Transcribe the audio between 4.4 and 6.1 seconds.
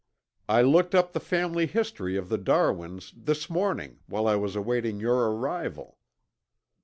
awaiting your arrival.